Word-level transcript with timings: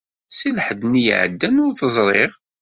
Seg 0.37 0.51
lḥedd-nni 0.57 1.01
iɛeddan 1.11 1.61
ur 1.65 1.71
t-ẓriɣ. 1.73 2.31